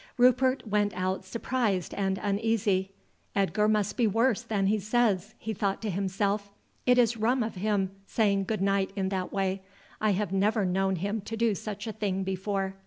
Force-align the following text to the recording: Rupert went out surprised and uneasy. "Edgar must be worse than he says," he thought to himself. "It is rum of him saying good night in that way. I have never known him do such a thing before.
Rupert 0.17 0.65
went 0.67 0.95
out 0.95 1.25
surprised 1.25 1.93
and 1.93 2.17
uneasy. 2.23 2.89
"Edgar 3.35 3.67
must 3.67 3.97
be 3.97 4.07
worse 4.07 4.41
than 4.41 4.65
he 4.65 4.79
says," 4.79 5.35
he 5.37 5.53
thought 5.53 5.79
to 5.83 5.91
himself. 5.91 6.49
"It 6.87 6.97
is 6.97 7.17
rum 7.17 7.43
of 7.43 7.53
him 7.53 7.91
saying 8.07 8.45
good 8.45 8.63
night 8.63 8.89
in 8.95 9.09
that 9.09 9.31
way. 9.31 9.61
I 10.01 10.13
have 10.13 10.33
never 10.33 10.65
known 10.65 10.95
him 10.95 11.19
do 11.19 11.53
such 11.53 11.85
a 11.85 11.91
thing 11.93 12.23
before. 12.23 12.77